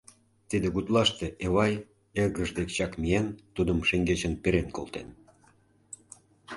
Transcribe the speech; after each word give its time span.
Тиде 0.49 0.67
гутлаште 0.75 1.25
Эвай, 1.45 1.73
эргыж 2.21 2.49
дек 2.57 2.69
чак 2.77 2.91
миен, 3.01 3.27
тудым 3.55 3.77
шеҥгечын 3.87 4.33
перен 4.43 4.67
колтен. 4.75 5.07